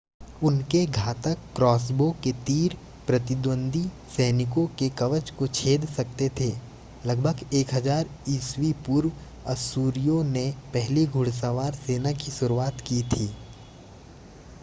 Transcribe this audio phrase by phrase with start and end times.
[0.43, 2.75] उनके घातक क्रॉसबो के तीर
[3.07, 3.81] प्रतिद्वंद्वी
[4.15, 6.49] सैनिकों के कवच को छेद सकते थे.
[7.05, 9.01] लगभग 1000 ई.पू.
[9.47, 13.29] अश्शूरियों ने पहली घुड़सवार सेना की शुरुआत की थी